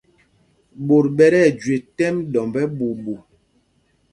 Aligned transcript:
Ɓot 0.85 1.05
ɓɛ 1.17 1.25
tí 1.31 1.39
ɛjüe 1.47 1.75
tɛ́m 1.97 2.15
ɗɔmb 2.31 2.53
ɛ́ɓuuɓu. 2.63 3.15